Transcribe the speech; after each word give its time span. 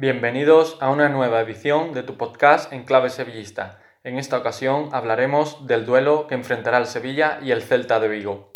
Bienvenidos 0.00 0.78
a 0.80 0.88
una 0.88 1.10
nueva 1.10 1.42
edición 1.42 1.92
de 1.92 2.02
tu 2.02 2.16
podcast 2.16 2.72
en 2.72 2.84
clave 2.84 3.10
sevillista. 3.10 3.82
En 4.02 4.16
esta 4.16 4.38
ocasión 4.38 4.88
hablaremos 4.92 5.66
del 5.66 5.84
duelo 5.84 6.26
que 6.26 6.34
enfrentará 6.34 6.78
el 6.78 6.86
Sevilla 6.86 7.38
y 7.42 7.50
el 7.50 7.60
Celta 7.60 8.00
de 8.00 8.08
Vigo. 8.08 8.50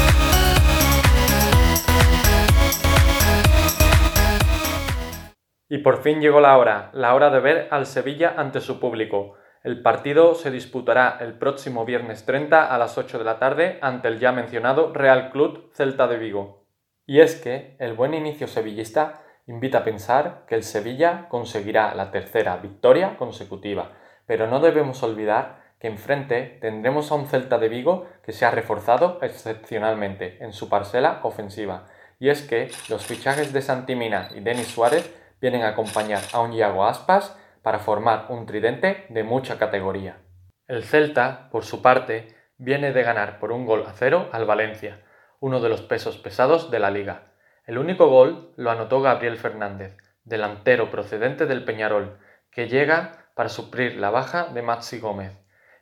Y 5.68 5.76
por 5.82 6.00
fin 6.02 6.22
llegó 6.22 6.40
la 6.40 6.56
hora, 6.56 6.88
la 6.94 7.14
hora 7.14 7.28
de 7.28 7.40
ver 7.40 7.68
al 7.70 7.84
Sevilla 7.84 8.32
ante 8.38 8.62
su 8.62 8.80
público. 8.80 9.34
El 9.62 9.82
partido 9.82 10.34
se 10.34 10.50
disputará 10.50 11.18
el 11.20 11.36
próximo 11.36 11.84
viernes 11.84 12.24
30 12.24 12.74
a 12.74 12.78
las 12.78 12.96
8 12.96 13.18
de 13.18 13.24
la 13.24 13.38
tarde 13.38 13.78
ante 13.82 14.08
el 14.08 14.18
ya 14.18 14.32
mencionado 14.32 14.94
Real 14.94 15.28
Club 15.30 15.70
Celta 15.74 16.06
de 16.06 16.16
Vigo. 16.16 16.64
Y 17.04 17.20
es 17.20 17.34
que 17.34 17.76
el 17.80 17.92
buen 17.92 18.14
inicio 18.14 18.46
sevillista 18.46 19.23
invita 19.46 19.78
a 19.78 19.84
pensar 19.84 20.44
que 20.46 20.54
el 20.54 20.62
Sevilla 20.62 21.26
conseguirá 21.28 21.94
la 21.94 22.10
tercera 22.10 22.56
victoria 22.56 23.16
consecutiva, 23.16 23.92
pero 24.26 24.46
no 24.46 24.60
debemos 24.60 25.02
olvidar 25.02 25.62
que 25.78 25.88
enfrente 25.88 26.58
tendremos 26.60 27.10
a 27.10 27.14
un 27.14 27.26
Celta 27.26 27.58
de 27.58 27.68
Vigo 27.68 28.06
que 28.24 28.32
se 28.32 28.46
ha 28.46 28.50
reforzado 28.50 29.18
excepcionalmente 29.20 30.42
en 30.42 30.52
su 30.52 30.68
parcela 30.68 31.20
ofensiva, 31.22 31.86
y 32.18 32.30
es 32.30 32.42
que 32.42 32.70
los 32.88 33.04
fichajes 33.04 33.52
de 33.52 33.60
Santimina 33.60 34.28
y 34.34 34.40
Denis 34.40 34.68
Suárez 34.68 35.14
vienen 35.40 35.62
a 35.62 35.68
acompañar 35.68 36.22
a 36.32 36.40
un 36.40 36.52
Iago 36.54 36.86
Aspas 36.86 37.36
para 37.62 37.80
formar 37.80 38.26
un 38.30 38.46
tridente 38.46 39.04
de 39.10 39.24
mucha 39.24 39.58
categoría. 39.58 40.18
El 40.66 40.84
Celta, 40.84 41.50
por 41.50 41.64
su 41.64 41.82
parte, 41.82 42.34
viene 42.56 42.92
de 42.92 43.02
ganar 43.02 43.38
por 43.38 43.52
un 43.52 43.66
gol 43.66 43.84
a 43.86 43.92
cero 43.92 44.30
al 44.32 44.46
Valencia, 44.46 45.02
uno 45.40 45.60
de 45.60 45.68
los 45.68 45.82
pesos 45.82 46.16
pesados 46.16 46.70
de 46.70 46.78
la 46.78 46.90
liga, 46.90 47.33
el 47.66 47.78
único 47.78 48.08
gol 48.08 48.52
lo 48.56 48.70
anotó 48.70 49.00
Gabriel 49.00 49.38
Fernández, 49.38 49.96
delantero 50.24 50.90
procedente 50.90 51.46
del 51.46 51.64
Peñarol, 51.64 52.18
que 52.50 52.68
llega 52.68 53.30
para 53.34 53.48
suplir 53.48 53.96
la 53.96 54.10
baja 54.10 54.44
de 54.52 54.62
Maxi 54.62 54.98
Gómez. 54.98 55.32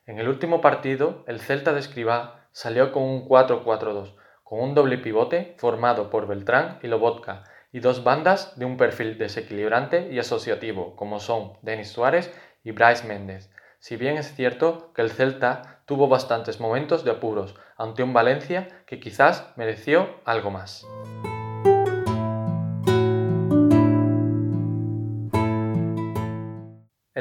En 0.06 0.18
el 0.18 0.28
último 0.28 0.60
partido, 0.60 1.24
el 1.26 1.40
Celta 1.40 1.72
de 1.72 1.80
Escribá 1.80 2.46
salió 2.52 2.92
con 2.92 3.02
un 3.02 3.28
4-4-2, 3.28 4.14
con 4.42 4.60
un 4.60 4.74
doble 4.74 4.98
pivote 4.98 5.54
formado 5.58 6.10
por 6.10 6.26
Beltrán 6.26 6.78
y 6.82 6.86
Lobotka, 6.86 7.44
y 7.72 7.80
dos 7.80 8.04
bandas 8.04 8.58
de 8.58 8.64
un 8.64 8.76
perfil 8.76 9.18
desequilibrante 9.18 10.08
y 10.12 10.18
asociativo, 10.18 10.94
como 10.94 11.20
son 11.20 11.54
Denis 11.62 11.90
Suárez 11.90 12.32
y 12.62 12.70
Bryce 12.72 13.06
Méndez. 13.06 13.50
Si 13.78 13.96
bien 13.96 14.18
es 14.18 14.34
cierto 14.34 14.92
que 14.94 15.02
el 15.02 15.10
Celta 15.10 15.80
tuvo 15.86 16.06
bastantes 16.06 16.60
momentos 16.60 17.04
de 17.04 17.10
apuros 17.10 17.56
ante 17.76 18.02
un 18.02 18.12
Valencia 18.12 18.68
que 18.86 19.00
quizás 19.00 19.52
mereció 19.56 20.20
algo 20.24 20.50
más. 20.50 20.86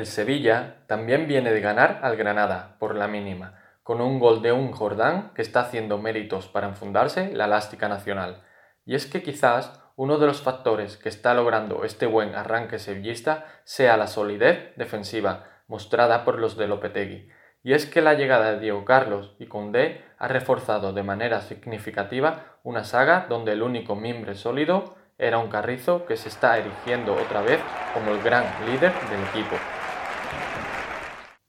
El 0.02 0.08
Sevilla 0.08 0.78
también 0.88 1.28
viene 1.28 1.54
de 1.54 1.62
ganar 1.62 2.00
al 2.02 2.18
Granada 2.18 2.76
por 2.80 2.96
la 2.96 3.08
mínima, 3.08 3.60
con 3.84 4.02
un 4.02 4.18
gol 4.18 4.42
de 4.42 4.52
un 4.52 4.72
Jordán 4.72 5.32
que 5.36 5.44
está 5.44 5.60
haciendo 5.60 6.00
méritos 6.00 6.48
para 6.48 6.68
enfundarse 6.68 7.32
la 7.32 7.46
elástica 7.46 7.88
nacional. 7.88 8.42
Y 8.84 8.96
es 8.96 9.06
que 9.06 9.22
quizás 9.22 9.80
uno 9.96 10.18
de 10.18 10.26
los 10.26 10.42
factores 10.42 10.98
que 10.98 11.08
está 11.08 11.36
logrando 11.36 11.84
este 11.84 12.08
buen 12.08 12.34
arranque 12.34 12.80
sevillista 12.80 13.46
sea 13.64 13.96
la 13.96 14.08
solidez 14.08 14.76
defensiva 14.76 15.46
mostrada 15.68 16.26
por 16.26 16.40
los 16.40 16.58
de 16.58 16.68
Lopetegui. 16.68 17.30
Y 17.62 17.74
es 17.74 17.86
que 17.86 18.02
la 18.02 18.16
llegada 18.16 18.54
de 18.54 18.60
Diego 18.60 18.86
Carlos 18.86 19.36
y 19.38 19.46
Condé 19.46 20.04
ha 20.18 20.28
reforzado 20.28 20.94
de 20.94 21.04
manera 21.04 21.42
significativa 21.42 22.58
una 22.64 22.86
saga 22.86 23.28
donde 23.30 23.52
el 23.52 23.62
único 23.62 23.96
mimbre 23.96 24.34
sólido 24.34 24.96
era 25.20 25.38
un 25.38 25.52
carrizo 25.52 26.08
que 26.08 26.18
se 26.18 26.30
está 26.30 26.58
erigiendo 26.58 27.14
otra 27.14 27.44
vez 27.44 27.60
como 27.94 28.10
el 28.10 28.24
gran 28.24 28.46
líder 28.66 28.92
del 29.12 29.24
equipo. 29.30 29.58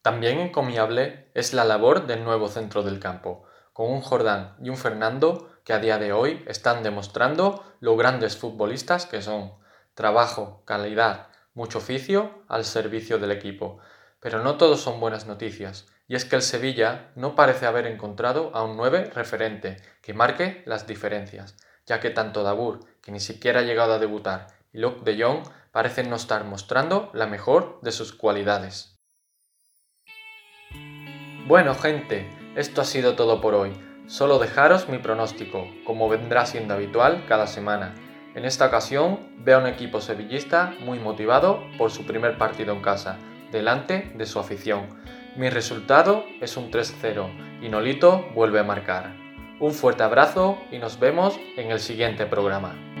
También 0.03 0.39
encomiable 0.39 1.29
es 1.33 1.53
la 1.53 1.63
labor 1.63 2.07
del 2.07 2.25
nuevo 2.25 2.49
centro 2.49 2.83
del 2.83 2.99
campo, 2.99 3.45
con 3.71 3.89
un 3.89 4.01
Jordán 4.01 4.53
y 4.61 4.67
un 4.67 4.75
Fernando 4.75 5.49
que 5.63 5.71
a 5.71 5.79
día 5.79 5.97
de 5.97 6.11
hoy 6.11 6.43
están 6.45 6.83
demostrando 6.83 7.63
lo 7.79 7.95
grandes 7.95 8.35
futbolistas 8.35 9.05
que 9.05 9.21
son. 9.21 9.53
Trabajo, 9.93 10.61
calidad, 10.65 11.29
mucho 11.53 11.77
oficio 11.77 12.43
al 12.49 12.65
servicio 12.65 13.17
del 13.17 13.31
equipo. 13.31 13.79
Pero 14.19 14.43
no 14.43 14.57
todos 14.57 14.81
son 14.81 14.99
buenas 14.99 15.25
noticias, 15.25 15.87
y 16.09 16.15
es 16.15 16.25
que 16.25 16.35
el 16.35 16.41
Sevilla 16.41 17.11
no 17.15 17.33
parece 17.33 17.65
haber 17.65 17.87
encontrado 17.87 18.51
a 18.53 18.61
un 18.61 18.75
9 18.75 19.09
referente 19.15 19.77
que 20.01 20.13
marque 20.13 20.63
las 20.65 20.85
diferencias, 20.85 21.55
ya 21.85 22.01
que 22.01 22.09
tanto 22.09 22.43
Dabur, 22.43 22.81
que 23.01 23.13
ni 23.13 23.21
siquiera 23.21 23.61
ha 23.61 23.63
llegado 23.63 23.93
a 23.93 23.99
debutar, 23.99 24.47
y 24.73 24.79
Luke 24.79 25.09
de 25.09 25.23
Jong 25.23 25.43
parecen 25.71 26.09
no 26.09 26.17
estar 26.17 26.43
mostrando 26.43 27.09
la 27.13 27.25
mejor 27.25 27.79
de 27.81 27.93
sus 27.93 28.11
cualidades. 28.11 28.92
Bueno 31.45 31.75
gente, 31.75 32.25
esto 32.55 32.79
ha 32.79 32.85
sido 32.85 33.15
todo 33.15 33.41
por 33.41 33.53
hoy. 33.53 33.73
Solo 34.07 34.39
dejaros 34.39 34.87
mi 34.87 34.97
pronóstico, 34.97 35.67
como 35.83 36.07
vendrá 36.07 36.45
siendo 36.45 36.73
habitual 36.73 37.25
cada 37.27 37.47
semana. 37.47 37.95
En 38.33 38.45
esta 38.45 38.67
ocasión 38.67 39.19
veo 39.39 39.57
a 39.57 39.61
un 39.61 39.67
equipo 39.67 39.99
sevillista 39.99 40.73
muy 40.79 40.99
motivado 40.99 41.61
por 41.77 41.91
su 41.91 42.05
primer 42.05 42.37
partido 42.37 42.73
en 42.73 42.81
casa, 42.81 43.17
delante 43.51 44.13
de 44.15 44.25
su 44.25 44.39
afición. 44.39 44.87
Mi 45.35 45.49
resultado 45.49 46.23
es 46.39 46.55
un 46.55 46.71
3-0 46.71 47.59
y 47.61 47.67
Nolito 47.67 48.25
vuelve 48.33 48.61
a 48.61 48.63
marcar. 48.63 49.13
Un 49.59 49.73
fuerte 49.73 50.03
abrazo 50.03 50.57
y 50.71 50.77
nos 50.77 50.97
vemos 50.97 51.37
en 51.57 51.71
el 51.71 51.81
siguiente 51.81 52.25
programa. 52.25 52.92